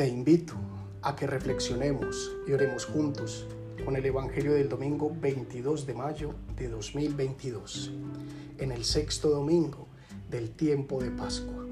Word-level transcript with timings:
Te 0.00 0.08
invito 0.08 0.54
a 1.02 1.14
que 1.14 1.26
reflexionemos 1.26 2.32
y 2.48 2.52
oremos 2.52 2.86
juntos 2.86 3.44
con 3.84 3.96
el 3.96 4.06
Evangelio 4.06 4.54
del 4.54 4.70
domingo 4.70 5.14
22 5.14 5.84
de 5.84 5.92
mayo 5.92 6.34
de 6.56 6.70
2022, 6.70 7.92
en 8.56 8.72
el 8.72 8.84
sexto 8.84 9.28
domingo 9.28 9.88
del 10.30 10.52
tiempo 10.52 11.02
de 11.02 11.10
Pascua. 11.10 11.66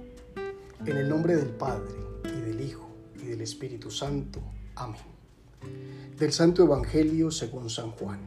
En 0.85 0.97
el 0.99 1.09
nombre 1.09 1.37
del 1.37 1.49
Padre, 1.49 1.95
y 2.25 2.41
del 2.43 2.61
Hijo, 2.61 2.87
y 3.15 3.29
del 3.29 3.41
Espíritu 3.41 3.91
Santo. 3.91 4.43
Amén. 4.75 5.01
Del 6.19 6.31
Santo 6.31 6.63
Evangelio 6.63 7.31
según 7.31 7.71
San 7.71 7.93
Juan. 7.93 8.21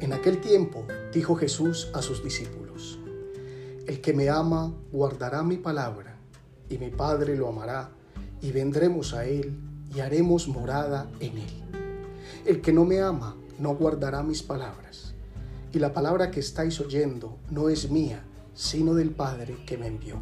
En 0.00 0.12
aquel 0.12 0.42
tiempo 0.42 0.86
dijo 1.10 1.36
Jesús 1.36 1.90
a 1.94 2.02
sus 2.02 2.22
discípulos, 2.22 2.98
El 3.86 4.02
que 4.02 4.12
me 4.12 4.28
ama 4.28 4.74
guardará 4.92 5.42
mi 5.42 5.56
palabra, 5.56 6.18
y 6.68 6.76
mi 6.76 6.90
Padre 6.90 7.34
lo 7.34 7.48
amará, 7.48 7.90
y 8.44 8.52
vendremos 8.52 9.14
a 9.14 9.24
él 9.24 9.58
y 9.94 10.00
haremos 10.00 10.48
morada 10.48 11.08
en 11.18 11.38
él. 11.38 11.62
El 12.44 12.60
que 12.60 12.74
no 12.74 12.84
me 12.84 13.00
ama 13.00 13.36
no 13.58 13.74
guardará 13.74 14.22
mis 14.22 14.42
palabras, 14.42 15.14
y 15.72 15.78
la 15.78 15.94
palabra 15.94 16.30
que 16.30 16.40
estáis 16.40 16.78
oyendo 16.78 17.38
no 17.50 17.70
es 17.70 17.90
mía, 17.90 18.22
sino 18.52 18.92
del 18.94 19.12
Padre 19.12 19.56
que 19.64 19.78
me 19.78 19.86
envió. 19.86 20.16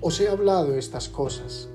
Os 0.00 0.20
he 0.20 0.28
hablado 0.28 0.76
estas 0.76 1.08
cosas 1.08 1.68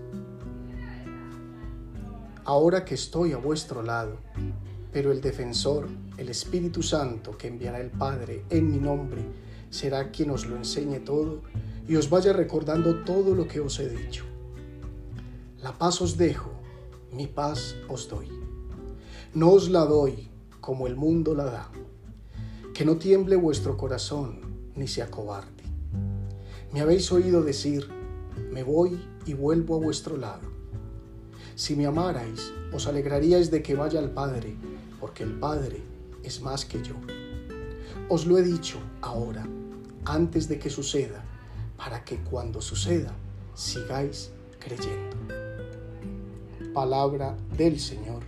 ahora 2.46 2.86
que 2.86 2.96
estoy 2.96 3.34
a 3.34 3.38
vuestro 3.38 3.84
lado, 3.84 4.16
pero 4.94 5.12
el 5.12 5.20
defensor, 5.20 5.90
el 6.18 6.30
Espíritu 6.30 6.82
Santo 6.82 7.38
que 7.38 7.48
enviará 7.48 7.82
el 7.82 7.90
Padre 7.90 8.46
en 8.50 8.72
mi 8.72 8.78
nombre, 8.78 9.22
será 9.70 10.10
quien 10.10 10.30
os 10.30 10.46
lo 10.46 10.56
enseñe 10.56 11.00
todo 11.00 11.42
y 11.86 11.98
os 11.98 12.10
vaya 12.10 12.32
recordando 12.32 13.04
todo 13.04 13.36
lo 13.36 13.46
que 13.46 13.60
os 13.60 13.78
he 13.80 13.90
dicho. 13.90 14.33
La 15.64 15.72
paz 15.72 16.02
os 16.02 16.18
dejo, 16.18 16.52
mi 17.14 17.26
paz 17.26 17.78
os 17.88 18.10
doy. 18.10 18.28
No 19.34 19.52
os 19.52 19.70
la 19.70 19.86
doy 19.86 20.30
como 20.60 20.88
el 20.88 20.98
mundo 20.98 21.34
la 21.34 21.46
da. 21.46 21.72
Que 22.74 22.84
no 22.84 22.98
tiemble 22.98 23.38
vuestro 23.38 23.78
corazón 23.78 24.42
ni 24.76 24.90
se 24.90 25.02
acobarde. 25.02 25.64
Me 26.74 26.82
habéis 26.82 27.10
oído 27.14 27.44
decir, 27.44 27.88
me 28.52 28.62
voy 28.64 29.00
y 29.26 29.36
vuelvo 29.36 29.78
a 29.78 29.80
vuestro 29.80 30.18
lado. 30.18 30.50
Si 31.56 31.78
me 31.78 31.86
amarais, 31.86 32.52
os 32.74 32.86
alegraríais 32.86 33.50
de 33.50 33.64
que 33.64 33.74
vaya 33.74 34.00
al 34.00 34.12
Padre, 34.12 34.58
porque 35.00 35.24
el 35.24 35.40
Padre 35.40 35.82
es 36.24 36.42
más 36.42 36.66
que 36.66 36.84
yo. 36.84 36.96
Os 38.10 38.26
lo 38.26 38.38
he 38.38 38.44
dicho 38.44 38.80
ahora, 39.00 39.48
antes 40.04 40.50
de 40.50 40.60
que 40.60 40.70
suceda, 40.70 41.24
para 41.78 42.04
que 42.04 42.18
cuando 42.18 42.60
suceda 42.60 43.16
sigáis 43.54 44.30
creyendo. 44.60 45.43
Palabra 46.74 47.38
del 47.56 47.80
Señor. 47.80 48.24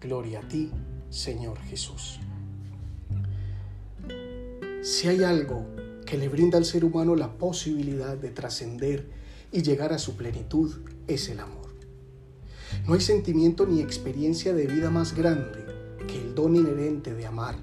Gloria 0.00 0.38
a 0.38 0.46
ti, 0.46 0.70
Señor 1.10 1.58
Jesús. 1.58 2.20
Si 4.82 5.08
hay 5.08 5.24
algo 5.24 5.66
que 6.06 6.16
le 6.16 6.28
brinda 6.28 6.58
al 6.58 6.64
ser 6.64 6.84
humano 6.84 7.16
la 7.16 7.32
posibilidad 7.32 8.16
de 8.16 8.30
trascender 8.30 9.10
y 9.50 9.62
llegar 9.62 9.92
a 9.92 9.98
su 9.98 10.14
plenitud, 10.14 10.76
es 11.08 11.28
el 11.28 11.40
amor. 11.40 11.74
No 12.86 12.94
hay 12.94 13.00
sentimiento 13.00 13.66
ni 13.66 13.80
experiencia 13.80 14.54
de 14.54 14.68
vida 14.68 14.90
más 14.90 15.16
grande 15.16 15.58
que 16.06 16.20
el 16.20 16.36
don 16.36 16.54
inherente 16.54 17.14
de 17.14 17.26
amar, 17.26 17.56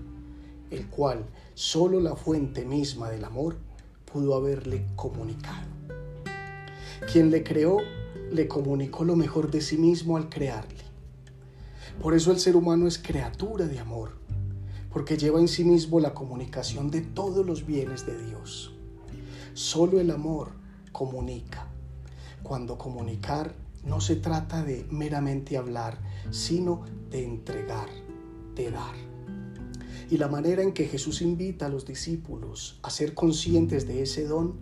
el 0.69 0.87
cual 0.87 1.23
solo 1.53 2.01
la 2.01 2.17
fuente 2.17 2.65
misma 2.65 3.09
del 3.09 3.23
amor 3.23 3.55
pudo 4.11 4.35
haberle 4.35 4.85
comunicado. 4.97 5.65
Quien 7.09 7.31
le 7.31 7.41
creó 7.41 7.77
le 8.31 8.47
comunicó 8.47 9.03
lo 9.03 9.15
mejor 9.15 9.51
de 9.51 9.61
sí 9.61 9.77
mismo 9.77 10.17
al 10.17 10.29
crearle. 10.29 10.83
Por 12.01 12.13
eso 12.13 12.31
el 12.31 12.39
ser 12.39 12.55
humano 12.55 12.87
es 12.87 12.97
criatura 12.97 13.65
de 13.65 13.79
amor, 13.79 14.11
porque 14.91 15.17
lleva 15.17 15.39
en 15.39 15.47
sí 15.47 15.63
mismo 15.63 15.99
la 15.99 16.13
comunicación 16.13 16.91
de 16.91 17.01
todos 17.01 17.45
los 17.45 17.65
bienes 17.65 18.05
de 18.05 18.17
Dios. 18.25 18.73
Solo 19.53 19.99
el 19.99 20.11
amor 20.11 20.51
comunica, 20.91 21.67
cuando 22.43 22.77
comunicar 22.77 23.55
no 23.83 24.01
se 24.01 24.15
trata 24.15 24.63
de 24.63 24.85
meramente 24.91 25.57
hablar, 25.57 25.97
sino 26.29 26.83
de 27.09 27.23
entregar, 27.23 27.89
de 28.55 28.71
dar. 28.71 28.95
Y 30.09 30.17
la 30.17 30.27
manera 30.27 30.61
en 30.61 30.73
que 30.73 30.85
Jesús 30.85 31.21
invita 31.21 31.65
a 31.65 31.69
los 31.69 31.85
discípulos 31.85 32.79
a 32.81 32.89
ser 32.89 33.13
conscientes 33.13 33.87
de 33.87 34.03
ese 34.03 34.25
don 34.25 34.55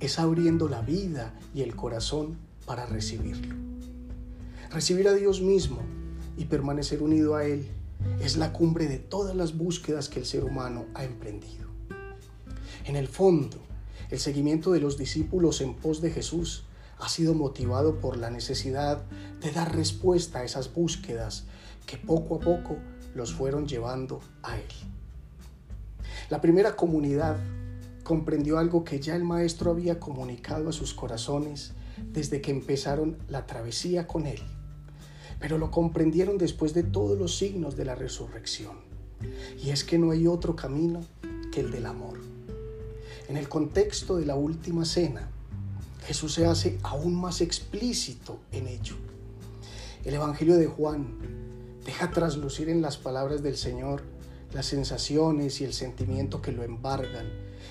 es 0.00 0.18
abriendo 0.18 0.68
la 0.68 0.82
vida 0.82 1.38
y 1.54 1.62
el 1.62 1.76
corazón 1.76 2.38
para 2.70 2.86
recibirlo. 2.86 3.56
Recibir 4.70 5.08
a 5.08 5.12
Dios 5.12 5.40
mismo 5.40 5.80
y 6.36 6.44
permanecer 6.44 7.02
unido 7.02 7.34
a 7.34 7.44
Él 7.44 7.66
es 8.20 8.36
la 8.36 8.52
cumbre 8.52 8.86
de 8.86 8.98
todas 8.98 9.34
las 9.34 9.58
búsquedas 9.58 10.08
que 10.08 10.20
el 10.20 10.24
ser 10.24 10.44
humano 10.44 10.86
ha 10.94 11.02
emprendido. 11.02 11.66
En 12.84 12.94
el 12.94 13.08
fondo, 13.08 13.56
el 14.08 14.20
seguimiento 14.20 14.70
de 14.70 14.78
los 14.78 14.96
discípulos 14.96 15.60
en 15.62 15.74
pos 15.74 16.00
de 16.00 16.12
Jesús 16.12 16.62
ha 17.00 17.08
sido 17.08 17.34
motivado 17.34 17.96
por 17.98 18.16
la 18.16 18.30
necesidad 18.30 19.02
de 19.40 19.50
dar 19.50 19.74
respuesta 19.74 20.38
a 20.38 20.44
esas 20.44 20.72
búsquedas 20.72 21.46
que 21.86 21.96
poco 21.96 22.36
a 22.36 22.38
poco 22.38 22.76
los 23.16 23.34
fueron 23.34 23.66
llevando 23.66 24.20
a 24.44 24.56
Él. 24.56 24.68
La 26.28 26.40
primera 26.40 26.76
comunidad 26.76 27.36
comprendió 28.04 28.60
algo 28.60 28.84
que 28.84 29.00
ya 29.00 29.16
el 29.16 29.24
Maestro 29.24 29.72
había 29.72 29.98
comunicado 29.98 30.68
a 30.68 30.72
sus 30.72 30.94
corazones 30.94 31.72
desde 32.12 32.40
que 32.40 32.50
empezaron 32.50 33.18
la 33.28 33.46
travesía 33.46 34.06
con 34.06 34.26
Él, 34.26 34.40
pero 35.38 35.58
lo 35.58 35.70
comprendieron 35.70 36.38
después 36.38 36.74
de 36.74 36.82
todos 36.82 37.18
los 37.18 37.36
signos 37.36 37.76
de 37.76 37.84
la 37.84 37.94
resurrección. 37.94 38.76
Y 39.62 39.70
es 39.70 39.84
que 39.84 39.98
no 39.98 40.10
hay 40.10 40.26
otro 40.26 40.56
camino 40.56 41.00
que 41.52 41.60
el 41.60 41.70
del 41.70 41.86
amor. 41.86 42.18
En 43.28 43.36
el 43.36 43.48
contexto 43.48 44.16
de 44.16 44.26
la 44.26 44.34
última 44.34 44.84
cena, 44.84 45.30
Jesús 46.06 46.34
se 46.34 46.46
hace 46.46 46.78
aún 46.82 47.14
más 47.14 47.40
explícito 47.40 48.40
en 48.52 48.66
ello. 48.66 48.96
El 50.04 50.14
Evangelio 50.14 50.56
de 50.56 50.66
Juan 50.66 51.18
deja 51.84 52.10
traslucir 52.10 52.68
en 52.68 52.82
las 52.82 52.96
palabras 52.96 53.42
del 53.42 53.56
Señor 53.56 54.02
las 54.52 54.66
sensaciones 54.66 55.60
y 55.60 55.64
el 55.64 55.72
sentimiento 55.72 56.42
que 56.42 56.52
lo 56.52 56.64
embargan 56.64 57.26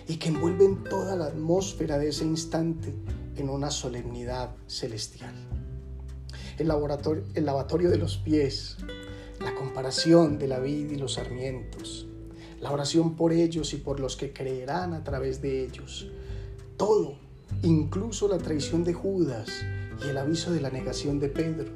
y 0.07 0.17
que 0.17 0.29
envuelven 0.29 0.83
toda 0.83 1.15
la 1.15 1.25
atmósfera 1.25 1.97
de 1.97 2.09
ese 2.09 2.25
instante 2.25 2.93
en 3.39 3.49
una 3.49 3.71
solemnidad 3.71 4.55
celestial. 4.67 5.33
El, 6.57 6.67
laboratorio, 6.67 7.23
el 7.33 7.45
lavatorio 7.45 7.89
de 7.89 7.97
los 7.97 8.17
pies, 8.17 8.77
la 9.39 9.55
comparación 9.55 10.37
de 10.37 10.47
la 10.47 10.59
vida 10.59 10.93
y 10.93 10.97
los 10.97 11.13
sarmientos, 11.13 12.07
la 12.59 12.71
oración 12.71 13.15
por 13.15 13.31
ellos 13.31 13.73
y 13.73 13.77
por 13.77 13.99
los 13.99 14.15
que 14.17 14.33
creerán 14.33 14.93
a 14.93 15.03
través 15.03 15.41
de 15.41 15.63
ellos, 15.63 16.07
todo 16.77 17.15
Incluso 17.63 18.29
la 18.29 18.37
traición 18.37 18.85
de 18.85 18.93
Judas 18.93 19.49
y 20.01 20.07
el 20.07 20.17
aviso 20.17 20.51
de 20.53 20.61
la 20.61 20.69
negación 20.69 21.19
de 21.19 21.27
Pedro 21.27 21.69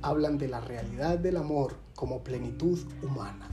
hablan 0.00 0.38
de 0.38 0.48
la 0.48 0.60
realidad 0.60 1.18
del 1.18 1.36
amor 1.36 1.74
como 1.94 2.24
plenitud 2.24 2.78
humana. 3.02 3.50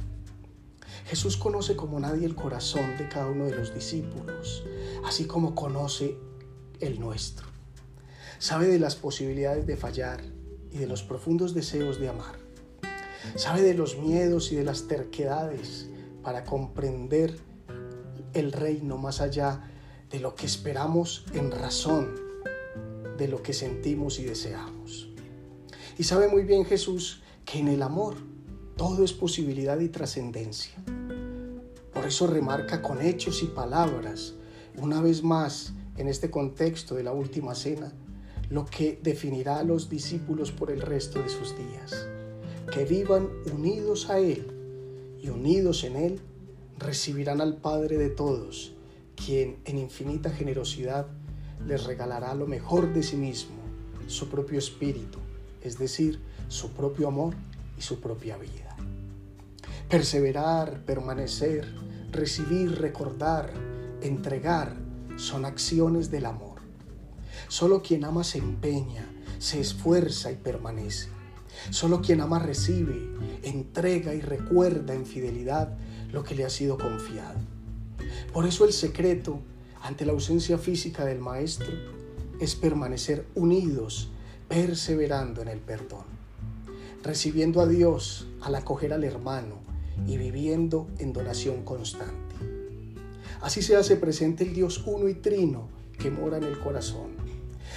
Jesús 1.07 1.35
conoce 1.35 1.75
como 1.75 1.99
nadie 1.99 2.25
el 2.25 2.35
corazón 2.35 2.95
de 2.97 3.09
cada 3.09 3.27
uno 3.27 3.45
de 3.45 3.55
los 3.57 3.73
discípulos, 3.73 4.63
así 5.05 5.25
como 5.25 5.55
conoce 5.55 6.17
el 6.79 6.99
nuestro. 6.99 7.47
Sabe 8.39 8.67
de 8.67 8.79
las 8.79 8.95
posibilidades 8.95 9.65
de 9.65 9.77
fallar 9.77 10.21
y 10.71 10.77
de 10.77 10.87
los 10.87 11.03
profundos 11.03 11.53
deseos 11.53 11.99
de 11.99 12.09
amar. 12.09 12.35
Sabe 13.35 13.61
de 13.61 13.73
los 13.73 13.97
miedos 13.97 14.51
y 14.51 14.55
de 14.55 14.63
las 14.63 14.87
terquedades 14.87 15.89
para 16.23 16.43
comprender 16.43 17.39
el 18.33 18.51
reino 18.51 18.97
más 18.97 19.21
allá 19.21 19.71
de 20.09 20.19
lo 20.19 20.35
que 20.35 20.45
esperamos 20.45 21.25
en 21.33 21.51
razón 21.51 22.27
de 23.17 23.27
lo 23.27 23.41
que 23.41 23.53
sentimos 23.53 24.19
y 24.19 24.25
deseamos. 24.25 25.09
Y 25.97 26.03
sabe 26.03 26.27
muy 26.27 26.43
bien 26.43 26.65
Jesús 26.65 27.23
que 27.43 27.59
en 27.59 27.67
el 27.67 27.81
amor 27.81 28.15
todo 28.75 29.03
es 29.03 29.13
posibilidad 29.13 29.79
y 29.79 29.89
trascendencia. 29.89 30.73
Por 31.93 32.05
eso 32.05 32.27
remarca 32.27 32.81
con 32.81 33.01
hechos 33.01 33.41
y 33.41 33.47
palabras, 33.47 34.35
una 34.77 35.01
vez 35.01 35.23
más 35.23 35.73
en 35.97 36.07
este 36.07 36.29
contexto 36.29 36.95
de 36.95 37.03
la 37.03 37.11
última 37.11 37.55
cena, 37.55 37.91
lo 38.49 38.65
que 38.65 38.99
definirá 39.01 39.59
a 39.59 39.63
los 39.63 39.89
discípulos 39.89 40.51
por 40.51 40.71
el 40.71 40.81
resto 40.81 41.21
de 41.21 41.29
sus 41.29 41.55
días. 41.57 42.07
Que 42.71 42.85
vivan 42.85 43.29
unidos 43.53 44.09
a 44.09 44.19
Él 44.19 44.47
y 45.21 45.29
unidos 45.29 45.83
en 45.83 45.95
Él 45.95 46.19
recibirán 46.77 47.41
al 47.41 47.57
Padre 47.57 47.97
de 47.97 48.09
todos 48.09 48.73
quien 49.17 49.57
en 49.65 49.79
infinita 49.79 50.29
generosidad 50.29 51.07
les 51.65 51.83
regalará 51.83 52.35
lo 52.35 52.47
mejor 52.47 52.93
de 52.93 53.03
sí 53.03 53.17
mismo, 53.17 53.57
su 54.05 54.29
propio 54.29 54.59
espíritu, 54.59 55.17
es 55.61 55.77
decir, 55.79 56.21
su 56.47 56.71
propio 56.71 57.07
amor 57.07 57.33
y 57.77 57.81
su 57.81 57.99
propia 57.99 58.37
vida. 58.37 58.77
Perseverar, 59.89 60.85
permanecer, 60.85 61.67
recibir, 62.11 62.79
recordar, 62.79 63.51
entregar 64.01 64.75
son 65.17 65.45
acciones 65.45 66.09
del 66.11 66.25
amor. 66.25 66.61
Solo 67.47 67.81
quien 67.81 68.05
ama 68.05 68.23
se 68.23 68.37
empeña, 68.37 69.05
se 69.39 69.59
esfuerza 69.59 70.31
y 70.31 70.35
permanece. 70.35 71.09
Solo 71.71 72.01
quien 72.01 72.21
ama 72.21 72.39
recibe, 72.39 73.09
entrega 73.43 74.13
y 74.13 74.21
recuerda 74.21 74.93
en 74.93 75.05
fidelidad 75.05 75.75
lo 76.11 76.23
que 76.23 76.35
le 76.35 76.45
ha 76.45 76.49
sido 76.49 76.77
confiado. 76.77 77.39
Por 78.31 78.45
eso 78.45 78.65
el 78.65 78.73
secreto 78.73 79.39
ante 79.81 80.05
la 80.05 80.11
ausencia 80.11 80.57
física 80.57 81.05
del 81.05 81.19
Maestro 81.19 81.73
es 82.39 82.55
permanecer 82.55 83.25
unidos, 83.35 84.09
perseverando 84.47 85.41
en 85.41 85.47
el 85.47 85.59
perdón, 85.59 86.05
recibiendo 87.03 87.61
a 87.61 87.67
Dios 87.67 88.27
al 88.41 88.55
acoger 88.55 88.93
al 88.93 89.03
hermano 89.03 89.55
y 90.05 90.17
viviendo 90.17 90.87
en 90.99 91.13
donación 91.13 91.63
constante. 91.63 92.26
Así 93.41 93.61
se 93.61 93.75
hace 93.75 93.95
presente 93.95 94.43
el 94.43 94.53
Dios 94.53 94.83
uno 94.85 95.07
y 95.07 95.15
trino 95.15 95.69
que 95.97 96.11
mora 96.11 96.37
en 96.37 96.43
el 96.43 96.59
corazón. 96.59 97.15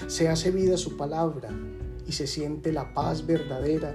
Se 0.06 0.28
hace 0.28 0.50
vida 0.50 0.76
su 0.76 0.96
palabra 0.96 1.50
y 2.06 2.12
se 2.12 2.26
siente 2.26 2.72
la 2.72 2.94
paz 2.94 3.26
verdadera 3.26 3.94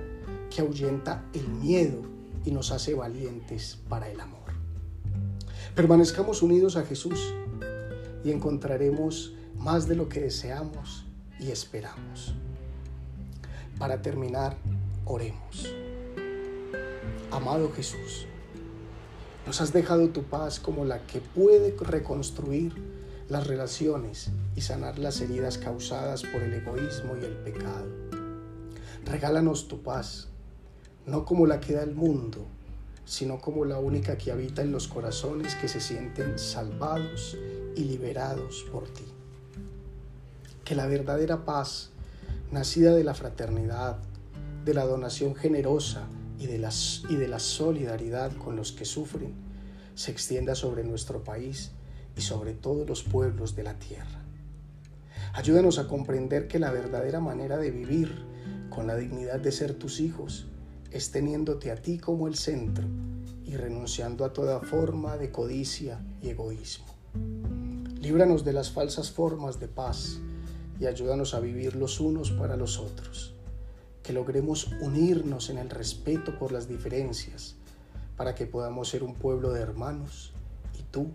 que 0.50 0.62
ahuyenta 0.62 1.26
el 1.34 1.48
miedo 1.48 2.02
y 2.44 2.52
nos 2.52 2.72
hace 2.72 2.94
valientes 2.94 3.80
para 3.90 4.10
el 4.10 4.20
amor. 4.20 4.36
Permanezcamos 5.76 6.42
unidos 6.42 6.78
a 6.78 6.84
Jesús 6.86 7.34
y 8.24 8.32
encontraremos 8.32 9.34
más 9.58 9.88
de 9.88 9.96
lo 9.96 10.08
que 10.08 10.22
deseamos 10.22 11.06
y 11.40 11.52
esperamos. 11.52 12.34
Para 13.78 14.02
terminar, 14.02 14.56
oremos. 15.06 15.74
Amado 17.32 17.72
Jesús, 17.74 18.28
nos 19.46 19.62
has 19.62 19.74
dejado 19.74 20.10
tu 20.10 20.24
paz 20.24 20.60
como 20.60 20.86
la 20.86 21.06
que 21.06 21.22
puede 21.22 21.76
reconstruir 21.80 22.74
las 23.30 23.46
relaciones 23.46 24.30
y 24.56 24.62
sanar 24.62 24.98
las 24.98 25.22
heridas 25.22 25.58
causadas 25.58 26.24
por 26.24 26.42
el 26.42 26.54
egoísmo 26.54 27.16
y 27.20 27.26
el 27.26 27.34
pecado. 27.38 27.88
Regálanos 29.06 29.68
tu 29.68 29.84
paz, 29.84 30.30
no 31.06 31.26
como 31.26 31.46
la 31.46 31.60
que 31.60 31.74
da 31.74 31.84
el 31.84 31.94
mundo, 31.94 32.46
sino 33.06 33.40
como 33.40 33.66
la 33.66 33.78
única 33.78 34.18
que 34.18 34.32
habita 34.32 34.64
en 34.64 34.72
los 34.72 34.88
corazones 34.88 35.54
que 35.56 35.68
se 35.68 35.80
sienten 35.80 36.40
salvados 36.40 37.38
y 37.76 37.84
liberados 37.84 38.66
por 38.72 38.88
ti. 38.88 39.06
Que 40.64 40.74
la 40.74 40.88
verdadera 40.88 41.46
paz, 41.46 41.92
nacida 42.52 42.96
de 42.96 43.04
la 43.04 43.14
fraternidad, 43.14 43.98
de 44.66 44.74
la 44.74 44.86
donación 44.86 45.36
generosa 45.36 46.08
y 46.40 46.48
de, 46.48 46.70
y 47.10 47.16
de 47.16 47.28
la 47.28 47.40
solidaridad 47.40 48.36
con 48.38 48.56
los 48.56 48.72
que 48.72 48.86
sufren, 48.86 49.34
se 49.96 50.12
extienda 50.12 50.56
sobre 50.56 50.84
nuestro 50.84 51.24
país 51.24 51.72
y 52.18 52.22
sobre 52.22 52.54
todos 52.54 52.88
los 52.88 53.04
pueblos 53.04 53.56
de 53.56 53.64
la 53.64 53.80
tierra. 53.80 54.24
Ayúdanos 55.34 55.80
a 55.80 55.88
comprender 55.88 56.48
que 56.48 56.60
la 56.60 56.72
verdadera 56.72 57.20
manera 57.20 57.58
de 57.58 57.72
vivir 57.72 58.26
con 58.70 58.88
la 58.88 58.96
dignidad 58.96 59.40
de 59.40 59.52
ser 59.52 59.74
tus 59.74 60.00
hijos 60.00 60.48
es 60.92 61.12
teniéndote 61.12 61.72
a 61.72 61.76
ti 61.76 61.98
como 61.98 62.28
el 62.28 62.36
centro 62.36 62.88
y 63.44 63.56
renunciando 63.58 64.26
a 64.26 64.34
toda 64.34 64.62
forma 64.62 65.18
de 65.18 65.32
codicia 65.32 66.00
y 66.22 66.30
egoísmo. 66.30 66.86
Líbranos 68.00 68.46
de 68.46 68.54
las 68.54 68.72
falsas 68.72 69.12
formas 69.12 69.60
de 69.60 69.68
paz 69.68 70.20
y 70.80 70.86
ayúdanos 70.86 71.34
a 71.34 71.40
vivir 71.40 71.76
los 71.76 72.00
unos 72.00 72.32
para 72.32 72.56
los 72.56 72.80
otros. 72.80 73.35
Que 74.06 74.14
logremos 74.14 74.68
unirnos 74.82 75.50
en 75.50 75.58
el 75.58 75.70
respeto 75.70 76.38
por 76.38 76.52
las 76.52 76.68
diferencias 76.68 77.56
para 78.18 78.36
que 78.36 78.46
podamos 78.46 78.90
ser 78.90 79.04
un 79.04 79.16
pueblo 79.16 79.52
de 79.52 79.62
hermanos 79.62 80.34
y 80.78 80.84
tú 80.84 81.12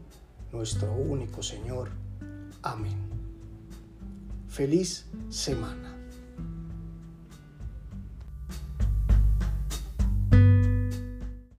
nuestro 0.53 0.93
único 0.93 1.43
Señor. 1.43 1.91
Amén. 2.63 2.99
Feliz 4.49 5.07
semana. 5.29 6.00